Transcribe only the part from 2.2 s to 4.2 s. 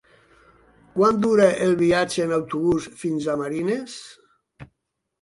en autobús fins a Marines?